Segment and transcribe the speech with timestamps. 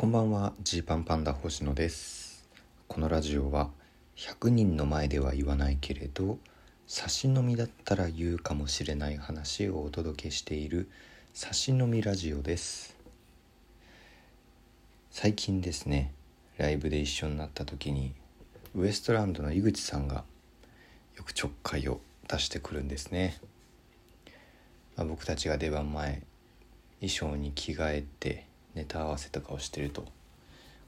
[0.00, 0.54] こんばんは。
[0.62, 2.48] ジーパンパンダ星野です。
[2.88, 3.68] このラジオは
[4.16, 6.38] 100人の前では言わないけれど
[6.86, 10.88] 差し飲みだったら言うかもしれない話をお届けしている
[11.34, 12.96] 差し飲みラジオです。
[15.10, 16.14] 最近ですね
[16.56, 18.14] ライブで一緒になった時に
[18.74, 20.24] ウエストランドの井口さんが
[21.14, 23.38] よくちょっかいを出してくるんですね、
[24.96, 26.22] まあ、僕たちが出番前
[27.02, 30.04] 衣装に着替えてネタ合わせとかをしてると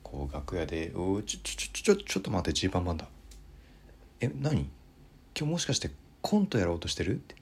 [0.02, 3.09] こう楽屋で「おちょちょちょちょちょっと待ってジーパンパンダ
[4.20, 4.61] え何？
[5.34, 5.91] 今日もしかして
[6.21, 7.34] コントやろうとしてる?」って。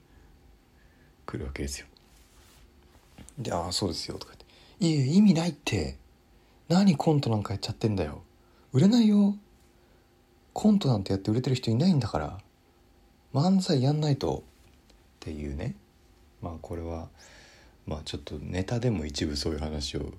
[1.25, 1.87] 来るわけですよ。
[3.37, 4.33] で「ああそうですよ」とか
[4.79, 5.97] 言って「いえ意味ないって。
[6.67, 8.23] 何コントなんかやっちゃってんだよ。
[8.73, 9.35] 売れないよ。
[10.53, 12.39] コントなんてやって売れてる人いないんだから。
[13.33, 14.43] 漫才やんないと」っ
[15.19, 15.75] ていうね。
[16.41, 17.09] まあこれは
[17.85, 20.13] まあちょっとネタでも一部そういう話を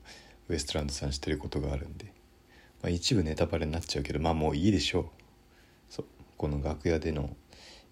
[0.49, 2.07] ウエストランドさんしてることがあるんで、
[2.83, 5.05] まあ、一部ネタバレになっちゃうけどまあもういいでしょう。
[5.89, 6.07] そう。
[6.37, 7.37] この楽屋での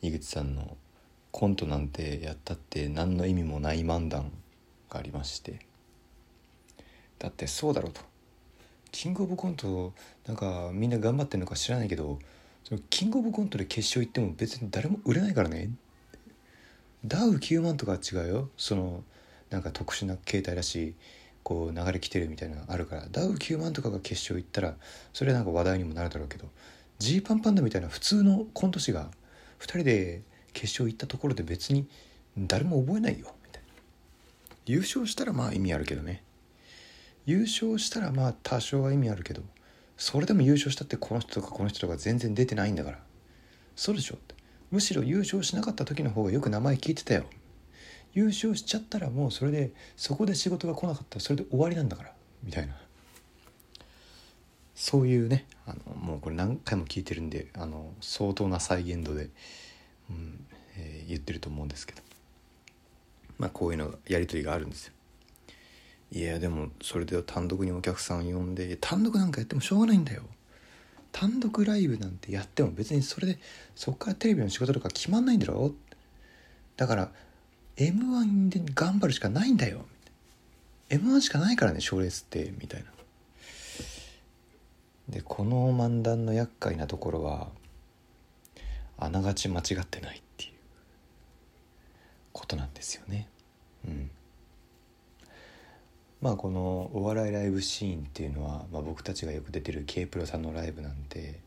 [0.03, 0.77] 井口さんの
[1.31, 4.33] コントなんてやったって何の意味もない漫談
[4.89, 5.61] がありまして。
[7.19, 8.01] だってそうだろうと。
[8.91, 9.93] キングオブコント
[10.27, 12.19] なんかみんな頑張ってるのか知らないけど
[12.65, 15.71] そのキングオブコントで決勝行っても別に誰も売れないからね。
[17.05, 18.51] ダウ9万とかは違うよ。
[18.57, 19.05] その
[19.51, 20.95] なんか特殊な形態らし
[21.43, 24.75] こう流れ来てるみたいなのあるからダウ9万とかが決勝行ったら
[25.13, 26.47] それはなんか話題にもなるだろうけど
[26.99, 29.11] ジーパンパンダみたいな普通のコント師が
[29.61, 31.89] 2人で決勝行ったところで別に
[32.37, 33.69] 誰も覚えないよみたいな。
[34.67, 36.23] 優勝したらまあ意味あるけどね。
[37.27, 39.43] 優勝したらまあ多少は意味あるけど
[39.97, 42.99] それでも優勝したってこの人とかこの人とか全然出てないんだから。
[43.77, 44.35] そうでしょって。
[44.71, 47.25] むしろ優勝しなかった時の方がよく名前聞いてたよ。
[48.15, 52.75] 優勝しちゃったらもうそれでそこで仕事が来なかったらそれで終わりなんだからみたいな。
[54.75, 59.29] そういうねあのもうこれ何回も聞いてるんであの相当な再現度で、
[60.09, 62.03] うんえー、言ってると思うんですけど。
[63.41, 64.93] まあこういうのやり取りがあるんですよ。
[66.13, 70.23] いやでもそれで単独にお客さん呼んで単独なんかやってもしょうがないんだよ。
[71.11, 73.39] 単独ライブなんてやっても別にそれで
[73.75, 75.73] そっからテレビの仕事とか決まんないんだろ。
[76.77, 77.13] だから
[77.81, 79.87] m 1で頑張るしかないんだよ。
[80.91, 82.91] M 1しかないからね賞レースってみたいな。
[85.09, 87.49] でこの漫談の厄介なところは
[88.99, 90.51] あながち間違ってないっていう。
[92.33, 93.29] ことなんですよね。
[93.87, 94.11] うん。
[96.21, 101.41] まあこのお笑いライブシーンっていうのは、まあ、僕たちがよく出てる K プロさんのライブなんて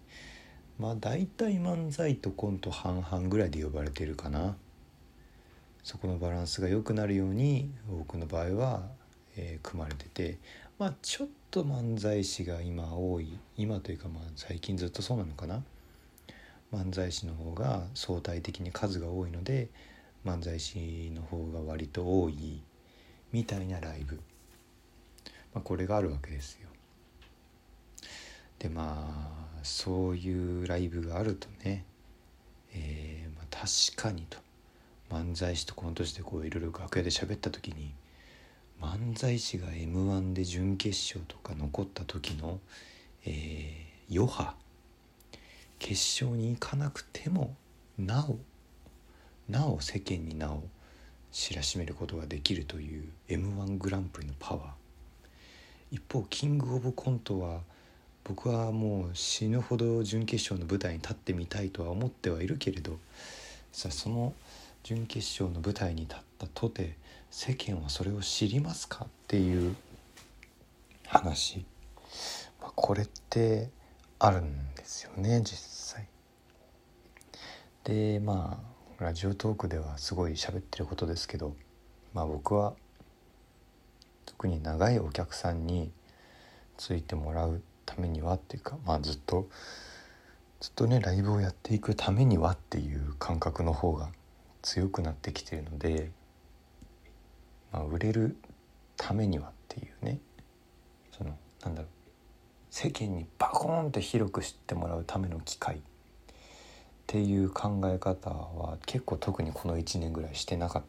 [0.79, 4.55] まあ大体漫才とコント半々ぐらいで呼ばれてるかな。
[5.83, 8.83] そこのバランスが良くなるように僕の場合は、
[9.35, 10.37] えー、組まれてて
[10.79, 15.63] まあちょっと漫才師が今多い今というかまあ最近ずっとそうなのかな。
[16.73, 19.69] 漫才師の方が相対的に数が多いので
[20.25, 22.63] 漫才師の方が割と多い
[23.31, 24.19] みたいなライブ。
[25.53, 26.69] まあ、これがあるわけですよ。
[28.57, 29.07] でま
[29.59, 31.85] あそういうライブがあるとね、
[32.73, 34.39] えー、まあ、確かにと。
[35.09, 37.93] 漫才師とこの年でこういろいろ楽屋で喋った時に
[38.81, 42.59] 漫才師が m 1で準決勝とか残った時の、
[43.25, 44.53] えー、余波。
[45.79, 47.55] 決勝に行かなくても
[47.97, 48.37] なお
[49.49, 50.63] なお世間になお
[51.31, 54.65] 知らしめることができるという m 1グランプリのパワー。
[55.91, 57.61] 一方キングオブコントは
[58.23, 62.97] 僕はもう死ぬほど準決勝の舞台に立ってみたいとは思ってはいるけれど
[63.71, 64.33] さあその
[64.83, 66.97] 準決勝の舞台に立ったとて
[67.31, 69.75] 世間はそれを知りますかっていう
[71.07, 71.65] 話、
[72.61, 73.69] まあ、これって
[74.19, 76.07] あるんですよね実際。
[77.85, 78.61] でま
[78.99, 81.55] あラジオトークではすごい喋ってることですけど、
[82.13, 82.73] まあ、僕は
[84.25, 85.91] 特に長いお客さんに
[86.77, 89.47] ついてもらうためにはっていうかまあずっと
[90.59, 94.09] ずっとねライブをやっていくためにはっていう感覚の方が
[94.63, 96.09] 強くなってきてるので、
[97.71, 98.35] まあ、売れる
[98.97, 100.19] ためにはっていうね。
[101.11, 101.91] そのなんだろう。
[102.71, 105.75] 世間にバコーンって広く知ってもらうための機会。
[105.75, 105.81] っ
[107.05, 110.83] ていう考え方は結構特にこの1年ぐらいしてなかっ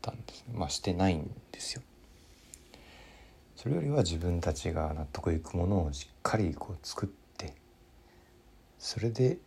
[0.00, 1.82] たんですまあしてないんですよ。
[3.54, 7.54] それよりは自分たちが納得いくものをしっかりこう作って
[8.78, 9.38] それで、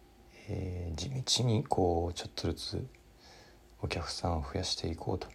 [0.47, 1.09] えー、地
[1.43, 2.87] 道にこうちょっとずつ
[3.81, 5.27] お客さんを増やしていこうと。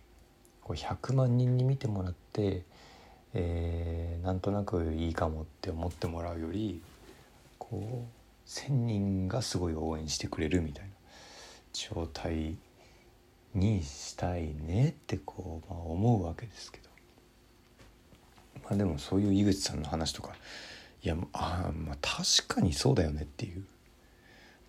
[0.63, 2.63] こう100万人に見てもらって、
[3.35, 6.81] えー、なんとなくいいかもって思ってもらうより
[7.59, 10.93] こう1,000人がすごい応援してくれるみたいな。
[11.73, 12.57] 状態
[13.55, 16.89] にしたいねってこう、まあ、思うわけですけど。
[18.65, 20.37] まあでもそういう井口さんの話とか
[21.03, 23.65] いやあまあ確かにそうだよねっていう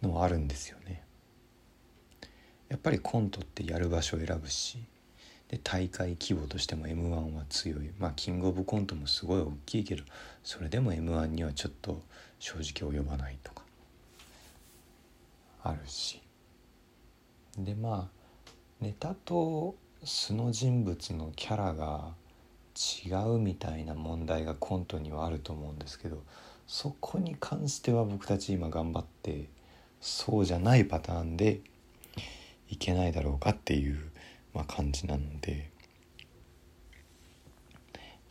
[0.02, 1.04] のはあるんですよね。
[2.74, 4.80] やっぱりコントってやる場所を選ぶし
[5.48, 7.92] で大会規模としても m 1は強い。
[8.00, 10.04] まあキングオブコントもすごい大きいけど
[10.44, 12.02] それでも m 1にはちょっと
[12.40, 13.62] 正直及ばないとか
[15.62, 16.20] あるし。
[17.60, 18.50] でまあ
[18.82, 22.16] ネタと素の人物のキャラが
[23.06, 26.24] 違うみたいな問題がコントにはあると思うんですけど
[26.66, 29.48] そこに関しては僕たち今頑張って
[30.02, 31.62] そうじゃないパターンで
[32.74, 34.00] いけないだろうかっていう、
[34.54, 35.70] まあ、感じなので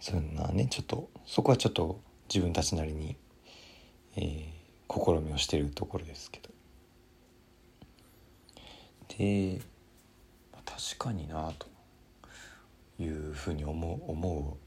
[0.00, 3.16] そんなねちょっとそこはちょっと自分たちなりに、
[4.16, 6.50] えー、試みをしてるところですけど
[9.16, 9.60] で
[10.64, 11.68] 確かになと
[12.98, 14.58] いうふうに思う思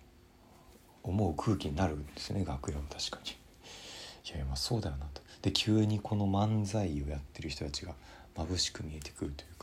[1.03, 3.31] う思う空気になるんですね楽屋も確かに。
[3.31, 5.21] いやいやまあそうだよなと。
[5.41, 7.93] で急にこの漫才をやってる人たちが
[8.35, 9.54] 眩しく見えてくるという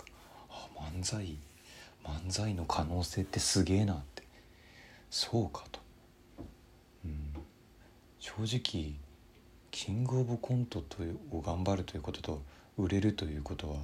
[0.83, 1.37] 漫才
[2.05, 4.23] 漫才の可能性ってすげえなって。
[5.11, 5.81] そうかと、
[7.05, 7.35] うん、
[8.19, 8.95] 正直
[9.71, 12.43] キングオブコントというを頑張るということと
[12.79, 13.77] 売れるということは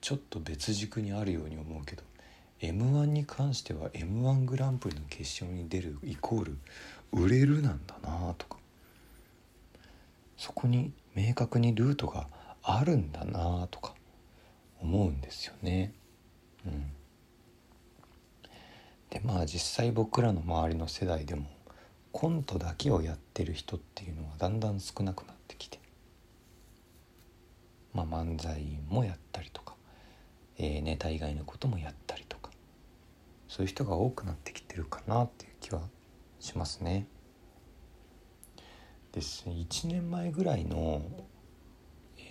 [0.00, 2.02] ちょっと別軸にあるように思うけど
[2.60, 6.58] m 1に関しては m 1グランプリの決勝に出るイコール
[7.12, 8.60] 売れるなんだなとか。
[10.40, 12.26] そこに明確にルートが
[12.62, 13.92] あるんだなとか
[14.80, 15.92] 思うんですよね。
[16.66, 16.92] うん、
[19.10, 21.46] でまあ実際僕らの周りの世代でも
[22.12, 25.78] コントだけをやってる人っていうのはだんだん少なくなってきて、
[27.94, 29.74] まあ、漫才もやったりとか、
[30.58, 32.50] えー、ネタ以外のこともやったりとか。
[33.50, 35.82] そういう人が多くなってきてるかなっていう気は
[36.38, 37.08] しますね。
[39.10, 41.02] です1年前ぐらいの、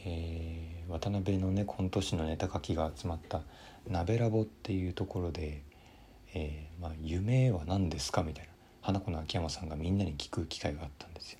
[0.05, 3.43] えー、渡辺のねコント師のネタ書きが集まった
[3.87, 5.63] 「鍋ラボ」っていうところで
[6.33, 8.51] 「えーまあ、夢は何ですか?」みたいな
[8.81, 11.39] 花子の秋山さんがみんなに聞く機会があったんですよ。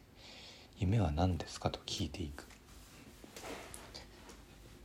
[0.78, 2.48] 夢は何ですかと聞いていく。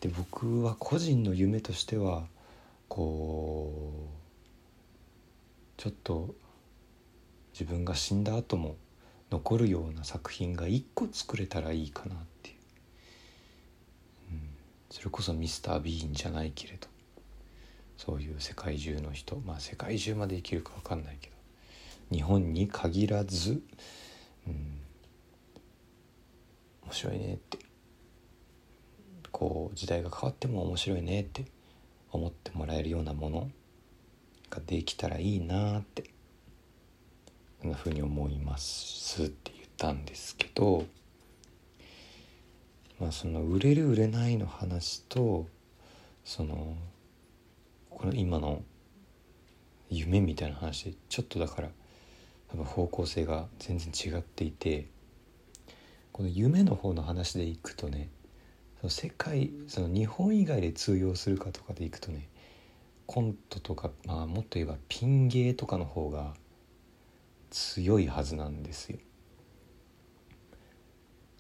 [0.01, 2.27] で僕は個人の夢としては
[2.89, 4.09] こ
[5.79, 6.35] うちょっと
[7.53, 8.77] 自分が死んだ後も
[9.31, 12.54] 残るような作品が一個作れたらいいかなっていう、
[14.95, 16.87] それこそミスター・ビーンじゃないけれど。
[17.97, 19.43] そういう世界中の人。
[19.45, 21.35] まあ世界中まで生きるか分かんないけど。
[22.13, 23.61] 日本に限らず、
[24.47, 24.81] うん、
[26.85, 27.59] 面白いねって。
[29.33, 31.45] こう時代が変わっても面白いねって。
[32.13, 33.51] 思ってもらえるようなもの
[34.49, 36.05] ができたらいいなって。
[37.61, 40.87] こんな風に思いますって言ったんですけど。
[43.01, 45.47] まあその売れる売れないの話と
[46.25, 46.77] その
[47.91, 48.63] この今の
[49.91, 51.69] 夢みたいな話ちょっとだから
[52.49, 54.89] 多分方向性が全然違っていて
[56.13, 58.09] この夢の方の話でいくとね
[58.81, 62.29] その世界その日本以外で通用するかとかでいくとね
[63.07, 66.35] コントとか、まあ、もっと言えばピン芸とかの方が
[67.51, 68.99] 強いはずなんですよ。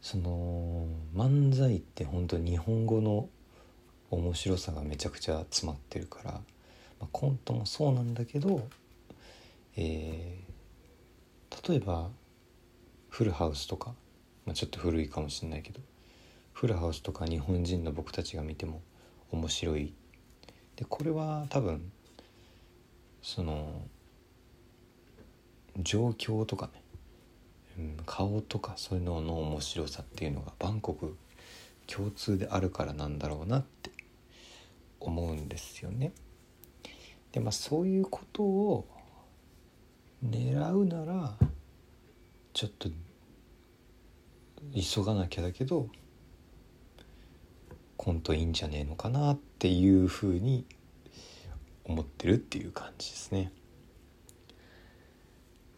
[0.04, 3.26] その漫才って本当日本語の
[4.10, 6.40] 面白さがめちゃくちゃ詰まってるから、ま
[7.04, 8.68] あ、コントもそうなんだけど、
[9.78, 12.10] えー、例えば
[13.08, 13.94] フルハウスとか、
[14.44, 15.80] まあ、ちょっと古いかもしれないけど
[16.52, 18.82] フルハウスとか日本人の僕たちが見ても
[19.32, 19.94] 面白い。
[20.76, 21.90] でこれは多分
[23.22, 23.80] その
[25.78, 26.83] 状況とかね、
[28.06, 31.16] 顔とかそういうのの面白さっていうのがバンコク
[31.86, 33.90] 共通であるからなんだろうなって
[35.00, 36.12] 思うんですよね。
[37.32, 38.86] でまあそういうことを
[40.24, 41.36] 狙うなら
[42.52, 42.88] ちょっと
[44.74, 45.88] 急がなきゃだけど
[47.96, 50.64] コントいいんじゃねえのかなっていうふうに
[51.84, 53.52] 思ってるっていう感じですね。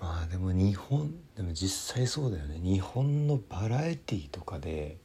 [0.01, 2.59] まあでも日本でも実際そうだよね。
[2.63, 4.99] 日本のバラエティーとかで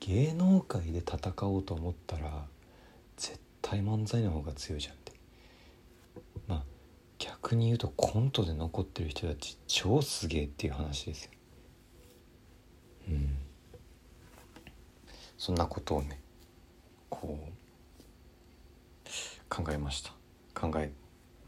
[0.00, 2.44] 芸能界で戦おうと思ったら
[3.16, 5.12] 絶対漫才の方が強いじゃんって。
[6.46, 6.62] まあ
[7.18, 11.30] 逆に言うとコントで残ってる人たち超すげえっていう話ですよ。
[13.08, 13.36] うん。
[15.36, 16.20] そんなことをね
[17.08, 17.50] こう
[19.48, 20.12] 考えました。
[20.54, 20.90] 考え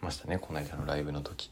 [0.01, 1.51] ましたねこの間のライブの時。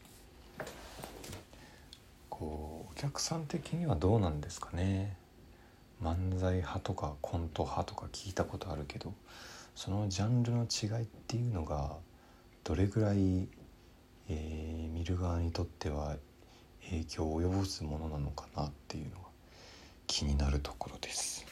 [2.39, 5.17] こうお客さん的にはどうなんですかね？
[6.01, 9.13] 漫才派とかコント派とか聞いたことあるけど
[9.75, 11.97] そのジャンルの違いっていうのが
[12.63, 13.49] どれぐらい、
[14.29, 16.15] えー、見る側にとっては
[16.89, 19.17] 影響を及ぼすものなのかなっていうのが
[20.07, 21.45] 気になるところです。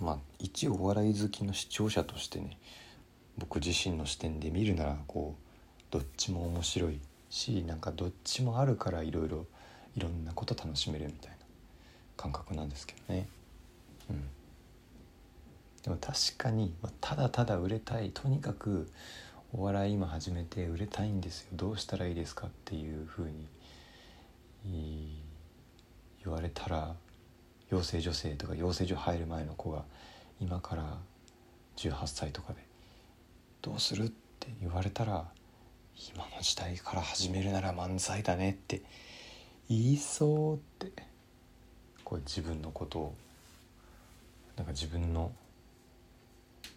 [0.00, 2.58] まあ一お笑い好きの視聴者としてね
[3.38, 6.98] 僕自身の視点で見るならこうどっちも面白い
[7.30, 9.46] しなんかどっちもあるからいろいろ
[9.96, 11.36] いろんなこと楽しめるみたいな
[12.16, 13.28] 感覚なんですけどね。
[14.10, 14.22] うん、
[15.82, 18.88] でも確かにただただ売れたいとにかく
[19.52, 23.28] お笑い今始めて売れたいんですよどうしたらいいですかっていうふう
[24.64, 25.22] に
[26.24, 26.94] 言われたら
[27.70, 29.84] 養成女性とか養成所入る前の子が
[30.40, 30.98] 今から
[31.76, 32.60] 18歳とかで
[33.62, 35.24] どうするって言われたら
[35.98, 38.82] 今の時代から始めるなら漫才だねって
[39.68, 40.92] 言いそうって
[42.04, 43.14] こう自分のことを
[44.56, 45.32] なんか自分の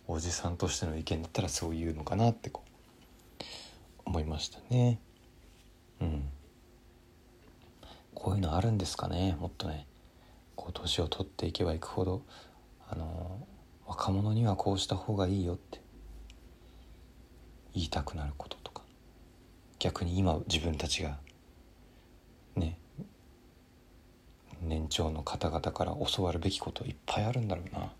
[0.08, 3.44] おじさんとしての意見だったらそう言うのかなってこう
[4.06, 5.00] 思いましたね。
[6.02, 6.24] うん。
[8.16, 9.86] こういうのあるんですかねもっとね。
[10.56, 12.22] こう年を取っていけばいくほど
[12.90, 13.46] あの
[13.86, 15.82] 若者にはこうした方がいいよって
[17.76, 18.59] 言いたくなること。
[19.80, 21.18] 逆に今自分たちが
[22.56, 22.78] ね
[24.62, 27.92] 年長の方々から教わるべきこといっぱいあるんだろうな。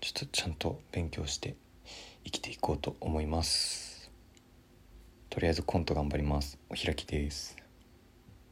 [0.00, 1.54] ちょっとちゃんと勉強して
[2.24, 4.10] 生きていこうと思います。
[5.30, 6.58] とりあえずコント頑張ります。
[6.70, 7.61] お開きです。